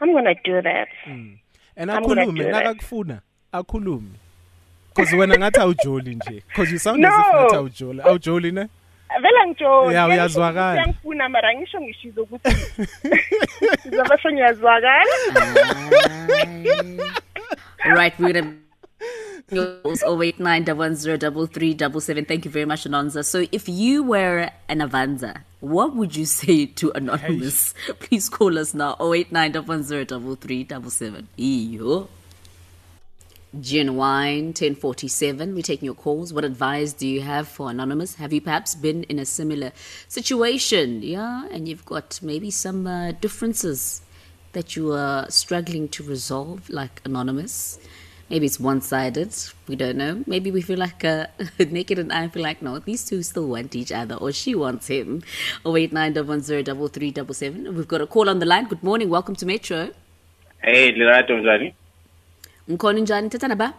I'm 0.00 0.14
gonna 0.14 0.34
do 0.42 0.62
that. 0.62 0.88
Mm. 1.06 1.38
And 1.76 1.92
I'm 1.92 2.02
gonna 2.02 2.22
akhulume 2.22 2.50
nakakufuna 2.50 3.20
akhulume. 3.52 4.12
Because 4.88 5.12
wena 5.12 5.36
ngathi 5.36 5.60
awujoli 5.60 6.14
nje. 6.14 6.42
Because 6.48 6.72
you 6.72 6.78
sound 6.78 7.04
as 7.04 7.12
if 7.12 7.26
No. 7.34 7.40
ngathi 7.42 7.56
awujoli. 7.56 8.00
Awujoli 8.00 8.52
ne? 8.54 8.68
Vele 9.44 9.52
ngijoli 9.52 9.94
Ya, 9.94 10.06
Ngisho 10.06 10.14
uyazwakala. 10.16 10.72
ukuthi 10.72 10.74
uyangifuna 10.80 11.28
mara 11.28 11.48
angisho 11.48 11.80
ngishizo 11.80 12.22
ukuthi 12.22 12.48
ngizabasho 13.88 14.30
ngiyazwakala 14.32 15.04
All 17.84 17.94
right, 17.96 18.18
we're 18.18 18.32
gonna. 18.32 18.54
0891103377. 19.50 22.26
Thank 22.26 22.44
you 22.46 22.50
very 22.50 22.64
much, 22.64 22.84
Anonza. 22.86 23.22
So, 23.24 23.44
if 23.52 23.68
you 23.68 24.02
were 24.02 24.50
an 24.70 24.78
Avanza, 24.80 25.42
what 25.60 25.94
would 25.94 26.16
you 26.16 26.24
say 26.24 26.64
to 26.66 26.90
Anonymous? 26.92 27.74
Please 28.00 28.28
call 28.30 28.58
us 28.58 28.72
now 28.74 28.94
0891103377. 29.00 31.24
Iyo. 31.38 32.08
Genuine 33.60 34.46
1047. 34.46 35.54
We're 35.54 35.62
taking 35.62 35.86
your 35.86 35.94
calls. 35.94 36.32
What 36.32 36.44
advice 36.44 36.92
do 36.92 37.06
you 37.06 37.20
have 37.20 37.46
for 37.48 37.70
Anonymous? 37.70 38.16
Have 38.16 38.32
you 38.32 38.40
perhaps 38.40 38.74
been 38.74 39.04
in 39.04 39.18
a 39.18 39.24
similar 39.24 39.72
situation? 40.08 41.02
Yeah, 41.02 41.46
and 41.50 41.68
you've 41.68 41.84
got 41.84 42.18
maybe 42.22 42.50
some 42.50 42.86
uh, 42.86 43.12
differences 43.12 44.00
that 44.52 44.76
you 44.76 44.92
are 44.92 45.30
struggling 45.30 45.88
to 45.90 46.02
resolve, 46.02 46.68
like 46.68 47.00
Anonymous. 47.04 47.78
Maybe 48.30 48.46
it's 48.46 48.58
one 48.58 48.80
sided. 48.80 49.34
We 49.68 49.76
don't 49.76 49.96
know. 49.98 50.24
Maybe 50.26 50.50
we 50.50 50.62
feel 50.62 50.78
like 50.78 51.04
uh, 51.04 51.26
Naked 51.58 51.98
and 51.98 52.10
I 52.12 52.28
feel 52.28 52.42
like, 52.42 52.62
no, 52.62 52.78
these 52.78 53.04
two 53.04 53.22
still 53.22 53.46
want 53.48 53.76
each 53.76 53.92
other, 53.92 54.14
or 54.16 54.32
she 54.32 54.54
wants 54.54 54.86
him. 54.88 55.22
0891103377. 55.64 57.74
We've 57.74 57.86
got 57.86 58.00
a 58.00 58.06
call 58.06 58.30
on 58.30 58.38
the 58.38 58.46
line. 58.46 58.66
Good 58.66 58.82
morning. 58.82 59.10
Welcome 59.10 59.36
to 59.36 59.46
Metro. 59.46 59.90
hey 60.62 60.92
lirato 60.92 61.38
njani 61.38 61.74
Mkhona 62.68 63.00
njani 63.00 63.28
thetha 63.30 63.48
naba? 63.48 63.72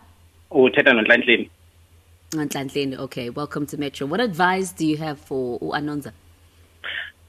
uthetha 0.51 0.93
nonhlanhleni. 0.93 1.49
Nhlanhleni. 2.33 2.95
Okay, 2.97 3.29
welcome 3.29 3.65
to 3.65 3.77
Metro. 3.77 4.07
What 4.07 4.21
advice 4.21 4.71
do 4.71 4.85
you 4.85 4.97
have 4.97 5.19
for 5.19 5.59
Anonza? 5.73 6.11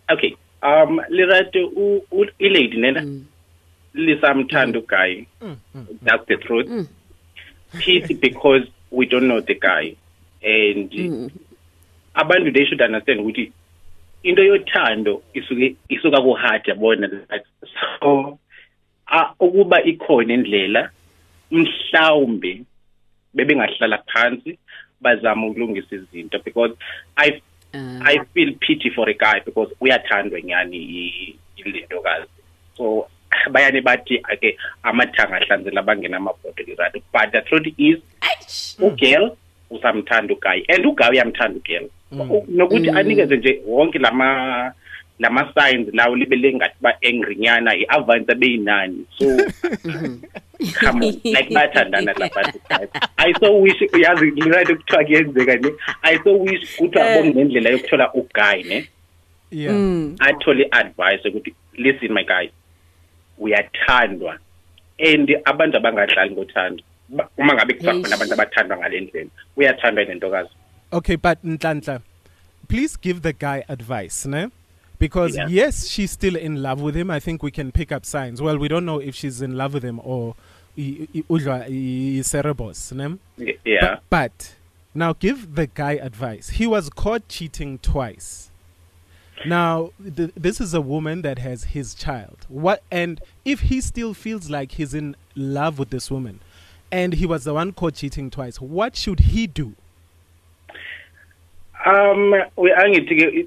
okay 0.08 0.36
um 0.62 1.00
lirato 1.10 1.58
u- 1.76 2.30
ilady 2.38 2.76
nena 2.76 3.02
lisamthanda 3.94 4.78
uguy 4.78 5.26
that's 6.04 6.24
the 6.26 6.36
truth 6.36 6.68
pity 7.80 8.14
because 8.28 8.62
we 8.92 9.04
don't 9.06 9.26
know 9.26 9.40
the 9.40 9.54
guy. 9.54 9.96
And 10.42 10.90
abantu 12.14 12.52
they 12.54 12.64
should 12.66 12.80
understand 12.80 13.20
ukuthi 13.20 13.52
into 14.22 14.42
yothando 14.42 15.22
isuke 15.34 15.76
isuka 15.90 16.22
ku-heart 16.22 16.66
yabona. 16.68 17.08
Like, 17.30 17.44
so 18.00 18.38
ukuba 19.40 19.82
ikhona 19.82 20.34
indlela 20.34 20.90
mhlawumbe 21.50 22.62
bebengahlala 23.34 23.98
phansi 24.12 24.58
bazama 25.00 25.46
ukulungisa 25.46 25.96
izinto 25.96 26.38
because 26.44 26.74
i 27.16 27.40
Uh, 27.74 28.00
I 28.04 28.18
feel 28.32 28.54
pity 28.54 28.90
for 28.90 29.08
a 29.10 29.12
guy 29.14 29.40
because 29.44 29.70
uyathandwa 29.80 30.40
nyani 30.40 30.76
i- 30.78 31.36
ilintokazi 31.56 32.26
so 32.76 33.08
bayane 33.50 33.80
bathi 33.80 34.20
ake 34.24 34.56
amathanga 34.82 35.36
ahlanzela 35.36 35.82
bangena 35.82 36.16
amabhodlela 36.16 36.72
irati 36.72 37.02
but 37.12 37.30
the 37.32 37.40
truth 37.42 37.66
is 37.78 37.96
ugirl 38.80 39.30
usamthanda 39.70 40.34
uguy 40.34 40.64
and 40.68 40.86
uguy 40.86 41.08
uyamthanda 41.10 41.56
ugirl 41.58 41.88
U- 42.12 42.44
nokuthi 42.48 42.90
anikeze 42.90 43.36
nje 43.36 43.60
wonke 43.66 43.98
lama 43.98 44.72
lama 45.18 45.52
signs 45.54 45.88
lawo 45.94 46.16
libe 46.16 46.36
lengathi 46.36 46.76
ba 46.80 46.92
angry 47.04 47.36
nyana 47.36 47.74
i-avance 47.74 48.32
abeyinani. 48.32 49.06
So 49.18 49.26
come 50.80 51.02
on 51.02 51.20
like 51.24 51.48
bayathandana 51.50 52.12
labantu 52.14 52.58
guys 52.68 52.88
i 53.18 53.32
so 53.40 53.58
wish 53.60 53.80
uyazi 53.92 54.30
right 54.50 54.68
ukuthiwa 54.70 55.04
kuyenzeka 55.04 55.56
ne? 55.56 55.70
I 56.02 56.18
so 56.24 56.36
wish 56.38 56.76
kuthiwa 56.76 57.14
bonke 57.14 57.32
nendlela 57.38 57.70
yokuthola 57.70 58.12
uguy 58.14 58.62
ne? 58.68 58.88
Yeah. 59.50 59.74
athole 60.18 60.68
advice 60.72 61.28
ukuthi 61.28 61.54
listen 61.78 62.12
my 62.12 62.24
guy 62.24 62.48
uyathandwa. 63.38 64.38
And 64.98 65.28
abantu 65.44 65.76
abangadlali 65.76 66.30
ngothando 66.30 66.82
Ba- 67.08 67.28
uma 67.38 67.54
ngabe 67.54 67.74
kusakhona 67.74 68.06
Eish. 68.06 68.14
abantu 68.14 68.34
abathandwa 68.34 68.76
ngale 68.78 69.00
ndlela 69.00 69.30
uyathandwa 69.56 70.04
nentokazi 70.04 70.50
Okay, 70.92 71.16
but 71.16 71.42
Ntlantla, 71.42 72.00
please 72.68 72.96
give 72.96 73.22
the 73.22 73.32
guy 73.32 73.64
advice, 73.68 74.24
ne? 74.24 74.50
Because 74.98 75.36
Yeah. 75.36 75.46
yes, 75.48 75.88
she's 75.88 76.10
still 76.10 76.36
in 76.36 76.62
love 76.62 76.80
with 76.80 76.94
him. 76.96 77.10
I 77.10 77.20
think 77.20 77.42
we 77.42 77.50
can 77.50 77.70
pick 77.72 77.92
up 77.92 78.04
signs. 78.06 78.40
Well, 78.40 78.56
we 78.58 78.68
don't 78.68 78.84
know 78.86 78.98
if 78.98 79.14
she's 79.14 79.42
in 79.42 79.56
love 79.56 79.74
with 79.74 79.82
him 79.82 80.00
or 80.02 80.34
i- 80.78 81.06
i- 81.14 81.22
udla 81.30 81.62
i- 81.62 81.64
i- 81.66 82.22
cerebos? 82.22 83.18
Yeah 83.64 83.80
But, 83.80 84.02
but 84.10 84.54
now 84.94 85.12
give 85.12 85.54
the 85.54 85.66
guy 85.66 85.92
advice. 85.92 86.50
He 86.50 86.66
was 86.66 86.88
caught 86.90 87.28
cheating 87.28 87.78
twice. 87.78 88.50
Now, 89.44 89.90
th- 90.16 90.30
this 90.34 90.62
is 90.62 90.72
a 90.72 90.80
woman 90.80 91.20
that 91.22 91.38
has 91.40 91.64
his 91.64 91.92
child. 91.94 92.46
What 92.48 92.82
and 92.90 93.20
if 93.44 93.60
he 93.60 93.82
still 93.82 94.14
feels 94.14 94.48
like 94.48 94.72
he's 94.72 94.94
in 94.94 95.14
love 95.34 95.78
with 95.78 95.90
this 95.90 96.10
woman 96.10 96.40
and 96.90 97.12
he 97.14 97.26
was 97.26 97.44
the 97.44 97.52
one 97.52 97.72
caught 97.72 97.94
cheating 97.96 98.30
twice, 98.30 98.60
what 98.62 98.96
should 98.96 99.20
he 99.20 99.46
do? 99.46 99.74
um 101.84 102.32
we 102.56 102.70
angithi 102.72 103.46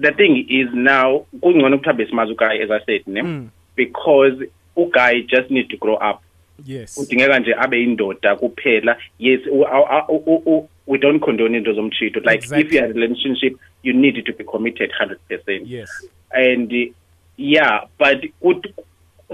the 0.00 0.12
thing 0.12 0.46
is 0.48 0.68
now 0.74 1.26
kungcono 1.40 1.76
ukuthi 1.76 1.90
abe 1.90 2.06
simazi 2.06 2.32
uguy 2.32 2.62
as 2.62 2.70
i 2.70 2.80
said 2.86 3.02
ne 3.06 3.22
Mm. 3.22 3.48
because 3.76 4.46
uguy 4.76 5.22
just 5.22 5.50
need 5.50 5.68
to 5.68 5.76
grow 5.76 5.94
up 6.10 6.20
Yes. 6.66 6.98
udingeka 6.98 7.38
nje 7.38 7.54
abe 7.58 7.82
indoda 7.82 8.36
kuphela 8.36 8.96
yes 9.18 9.40
u- 9.46 9.60
u- 9.60 10.14
u- 10.14 10.22
u- 10.26 10.42
u- 10.56 10.68
we 10.86 10.98
don't 10.98 11.20
condone 11.24 11.56
into 11.58 11.72
zomtshito 11.72 12.20
like 12.20 12.34
if 12.38 12.44
Exactly. 12.44 12.76
you're 12.76 12.90
in 12.90 12.96
a 12.96 13.00
relationship 13.00 13.56
you 13.82 13.92
need 13.92 14.24
to 14.24 14.32
be 14.32 14.44
committed 14.44 14.90
100% 14.90 15.62
Yes. 15.66 16.08
and 16.30 16.72
uh, 16.72 16.92
yeah 17.36 17.86
but 17.98 18.24
ut- 18.42 18.72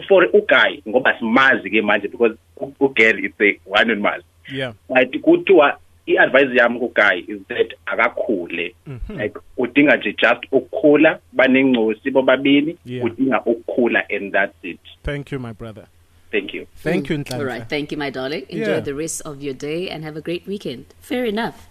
for 0.08 0.24
uguy 0.32 0.82
ngoba 0.88 1.18
simazi 1.18 1.70
ke 1.70 1.82
manje 1.82 2.08
because 2.08 2.36
u- 2.60 2.72
ugirl 2.80 3.24
it's 3.24 3.40
a 3.40 3.58
one 3.66 3.92
on 3.92 4.00
mazi 4.00 4.24
Yeah. 4.54 4.72
but 4.88 5.20
kuthiwa 5.20 5.78
i-advice 6.06 6.54
yami 6.58 6.78
kuguy 6.80 7.24
is 7.28 7.40
that 7.48 7.74
akakhule 7.86 8.74
like 9.08 9.38
udinga 9.56 9.96
nje 9.96 10.12
just 10.12 10.44
ukukhula 10.52 11.18
banengcosi 11.32 12.10
bobabili 12.10 12.78
Yeah. 12.84 13.04
udinga 13.04 13.42
ukukhula 13.44 14.04
and 14.10 14.32
that's 14.32 14.54
it 14.64 14.80
Thank 15.02 15.32
you, 15.32 15.38
my 15.38 15.52
brother. 15.52 15.86
thank 16.30 16.54
you 16.54 16.66
Thank 16.82 17.10
you, 17.10 17.16
All 17.16 17.22
Nhlanhla. 17.24 17.44
right. 17.48 17.68
Thank 17.68 17.92
you, 17.92 17.98
my 17.98 18.10
darling. 18.10 18.44
Enjoy 18.48 18.70
Yeah. 18.72 18.80
the 18.84 18.94
rest 18.94 19.22
of 19.26 19.42
your 19.42 19.54
day 19.54 19.88
and 19.90 20.04
have 20.04 20.16
a 20.18 20.20
great 20.20 20.46
weekend. 20.46 20.84
Fair 21.00 21.24
enough. 21.24 21.68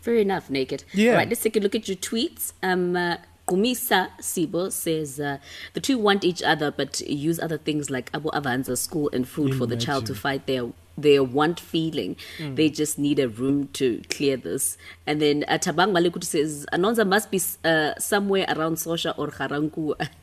Fair 0.00 0.14
enough, 0.16 0.48
Naked. 0.50 0.84
Yeah. 0.94 1.10
All 1.12 1.16
right. 1.18 1.28
Let's 1.28 1.42
take 1.42 1.56
a 1.56 1.60
look 1.60 1.74
at 1.74 1.88
your 1.88 1.96
tweets. 1.98 2.52
Um, 2.62 2.96
uh, 2.96 3.16
Gumisa 3.46 4.08
Sibo 4.20 4.70
says 4.70 5.18
uh, 5.20 5.38
the 5.74 5.80
two 5.80 5.98
want 5.98 6.24
each 6.24 6.40
other 6.42 6.70
but 6.70 7.00
use 7.00 7.40
other 7.40 7.58
things 7.58 7.90
like 7.90 8.08
Abu 8.14 8.30
Avanza, 8.30 8.76
school 8.78 9.10
and 9.12 9.26
food 9.28 9.54
for 9.56 9.66
the 9.66 9.76
child 9.76 10.06
to 10.06 10.14
fight 10.14 10.46
their 10.46 10.68
their 10.96 11.22
want 11.24 11.58
feeling. 11.60 12.16
They 12.38 12.68
just 12.68 12.98
need 12.98 13.18
a 13.18 13.28
room 13.28 13.68
to 13.74 14.02
clear 14.10 14.36
this. 14.36 14.76
And 15.06 15.20
then 15.20 15.44
uh, 15.48 15.58
Tabang 15.58 15.92
Malikuti 15.92 16.24
says 16.24 16.66
Anonza 16.72 17.06
must 17.06 17.30
be 17.30 17.40
uh, 17.64 17.94
somewhere 17.98 18.46
around 18.48 18.76
Sosha 18.76 19.14
or 19.16 19.28
Haranku. 19.28 19.94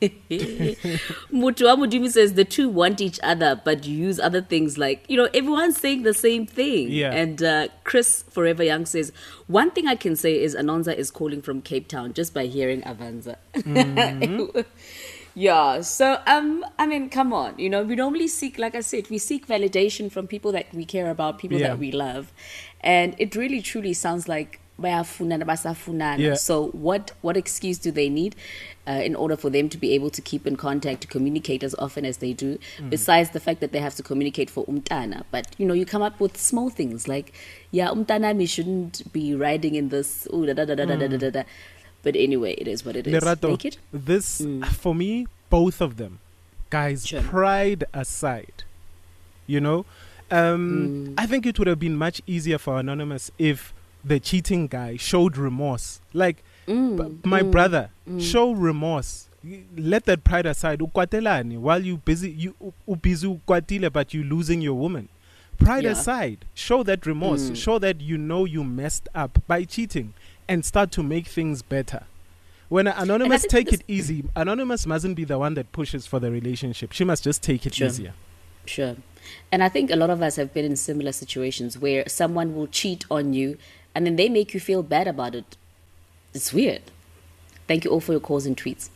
Mutu 1.32 1.66
Amudimi 1.66 2.08
says 2.10 2.34
the 2.34 2.44
two 2.44 2.68
want 2.68 3.00
each 3.00 3.18
other 3.22 3.60
but 3.64 3.84
use 3.84 4.20
other 4.20 4.40
things 4.40 4.78
like, 4.78 5.04
you 5.08 5.16
know, 5.16 5.28
everyone's 5.34 5.78
saying 5.78 6.02
the 6.02 6.14
same 6.14 6.46
thing. 6.46 6.90
Yeah. 6.90 7.12
And 7.12 7.42
uh, 7.42 7.68
Chris 7.84 8.22
Forever 8.30 8.62
Young 8.62 8.86
says, 8.86 9.12
one 9.46 9.70
thing 9.70 9.86
I 9.86 9.96
can 9.96 10.14
say 10.16 10.40
is 10.40 10.54
Anonza 10.54 10.94
is 10.94 11.10
calling 11.10 11.42
from 11.42 11.62
Cape 11.62 11.88
Town 11.88 12.12
just 12.12 12.34
by 12.34 12.46
hearing 12.46 12.82
Avanza. 12.82 13.36
Yeah. 15.38 15.82
So, 15.82 16.20
um, 16.26 16.64
I 16.80 16.86
mean, 16.86 17.10
come 17.10 17.32
on. 17.32 17.56
You 17.58 17.70
know, 17.70 17.84
we 17.84 17.94
normally 17.94 18.26
seek, 18.26 18.58
like 18.58 18.74
I 18.74 18.80
said, 18.80 19.08
we 19.08 19.18
seek 19.18 19.46
validation 19.46 20.10
from 20.10 20.26
people 20.26 20.50
that 20.52 20.74
we 20.74 20.84
care 20.84 21.10
about, 21.10 21.38
people 21.38 21.58
yeah. 21.58 21.68
that 21.68 21.78
we 21.78 21.92
love, 21.92 22.32
and 22.80 23.14
it 23.18 23.36
really, 23.36 23.62
truly 23.62 23.92
sounds 23.92 24.26
like 24.26 24.60
yeah. 26.20 26.34
so 26.34 26.68
what 26.68 27.10
what 27.20 27.36
excuse 27.36 27.78
do 27.78 27.90
they 27.90 28.08
need 28.08 28.36
uh, 28.86 28.92
in 28.92 29.16
order 29.16 29.36
for 29.36 29.50
them 29.50 29.68
to 29.68 29.76
be 29.76 29.92
able 29.92 30.08
to 30.08 30.22
keep 30.22 30.46
in 30.46 30.54
contact 30.54 31.00
to 31.00 31.08
communicate 31.08 31.64
as 31.64 31.74
often 31.80 32.04
as 32.04 32.18
they 32.18 32.32
do 32.32 32.58
mm. 32.78 32.88
besides 32.88 33.30
the 33.30 33.40
fact 33.40 33.60
that 33.60 33.72
they 33.72 33.80
have 33.80 33.96
to 33.96 34.04
communicate 34.04 34.48
for 34.48 34.64
umtana 34.66 35.24
but 35.32 35.48
you 35.58 35.66
know 35.66 35.74
you 35.74 35.84
come 35.84 36.00
up 36.00 36.20
with 36.20 36.36
small 36.36 36.70
things 36.70 37.08
like 37.08 37.32
yeah 37.72 37.88
umtana 37.88 38.36
we 38.36 38.46
shouldn't 38.46 39.12
be 39.12 39.34
riding 39.34 39.74
in 39.74 39.88
this 39.88 40.28
ooh, 40.32 40.46
da, 40.46 40.52
da, 40.52 40.64
da, 40.64 40.76
da, 40.76 40.84
mm. 40.84 41.00
da, 41.00 41.08
da, 41.08 41.16
da, 41.16 41.30
da. 41.30 41.42
But 42.02 42.16
anyway, 42.16 42.54
it 42.54 42.68
is 42.68 42.84
what 42.84 42.96
it 42.96 43.06
is. 43.06 43.22
Lerato, 43.22 43.50
Make 43.50 43.64
it. 43.64 43.78
this 43.92 44.38
hmm. 44.38 44.62
for 44.62 44.94
me, 44.94 45.26
both 45.50 45.80
of 45.80 45.96
them, 45.96 46.20
guys. 46.70 47.06
Sure. 47.06 47.22
Pride 47.22 47.84
aside, 47.92 48.64
you 49.46 49.60
know, 49.60 49.84
um, 50.30 51.06
hmm. 51.08 51.14
I 51.18 51.26
think 51.26 51.46
it 51.46 51.58
would 51.58 51.68
have 51.68 51.78
been 51.80 51.96
much 51.96 52.22
easier 52.26 52.58
for 52.58 52.78
anonymous 52.78 53.30
if 53.38 53.72
the 54.04 54.20
cheating 54.20 54.66
guy 54.66 54.96
showed 54.96 55.36
remorse. 55.36 56.00
Like 56.12 56.42
hmm. 56.66 56.96
b- 56.96 57.18
my 57.24 57.42
brother, 57.42 57.90
show 58.18 58.52
remorse. 58.52 59.28
Let 59.76 60.04
that 60.06 60.24
pride 60.24 60.46
aside. 60.46 60.80
Ukwatelani 60.80 61.58
while 61.58 61.82
you 61.84 61.96
busy 61.98 62.30
you 62.30 62.54
busy 63.00 63.26
ukwatile, 63.28 63.92
but 63.92 64.12
you 64.12 64.22
losing 64.24 64.60
your 64.60 64.74
woman. 64.74 65.08
Pride 65.58 65.84
Yeah. 65.84 65.90
aside, 65.92 66.44
show 66.54 66.82
that 66.84 67.04
remorse. 67.06 67.50
Show 67.58 67.78
that 67.80 68.00
you 68.00 68.16
know 68.18 68.44
you 68.44 68.62
messed 68.62 69.08
up 69.14 69.38
by 69.48 69.64
cheating, 69.64 70.14
and 70.48 70.64
start 70.64 70.90
to 70.92 71.02
make 71.02 71.26
things 71.26 71.62
better. 71.62 72.04
When 72.68 72.86
anonymous 72.86 73.46
take 73.46 73.72
it 73.72 73.82
easy, 73.88 74.24
anonymous 74.36 74.86
mustn't 74.86 75.16
be 75.16 75.24
the 75.24 75.38
one 75.38 75.54
that 75.54 75.72
pushes 75.72 76.06
for 76.06 76.18
the 76.18 76.30
relationship. 76.30 76.92
She 76.92 77.04
must 77.04 77.24
just 77.24 77.42
take 77.42 77.64
it 77.66 77.74
Sure. 77.74 77.88
easier. 77.88 78.14
Sure. 78.66 78.96
And 79.50 79.62
I 79.62 79.68
think 79.68 79.90
a 79.90 79.96
lot 79.96 80.10
of 80.10 80.20
us 80.22 80.36
have 80.36 80.52
been 80.52 80.64
in 80.64 80.76
similar 80.76 81.12
situations 81.12 81.78
where 81.78 82.06
someone 82.08 82.54
will 82.54 82.66
cheat 82.66 83.04
on 83.10 83.32
you 83.32 83.56
and 83.94 84.04
then 84.06 84.16
they 84.16 84.28
make 84.28 84.52
you 84.52 84.60
feel 84.60 84.82
bad 84.82 85.08
about 85.08 85.34
it. 85.34 85.56
It's 86.34 86.52
weird. 86.52 86.82
Thank 87.66 87.84
you 87.84 87.90
all 87.90 88.00
for 88.00 88.12
your 88.12 88.20
calls 88.20 88.46
and 88.46 88.56
tweets. 88.56 88.90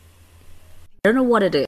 I 1.03 1.09
don't 1.09 1.15
know 1.15 1.23
what 1.23 1.43
it 1.43 1.53
is. 1.55 1.61